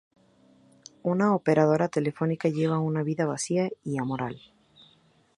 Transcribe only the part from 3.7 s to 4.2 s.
y